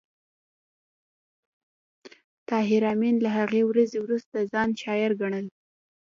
[2.47, 5.45] طاهر آمین له هغې ورځې وروسته ځان شاعر ګڼل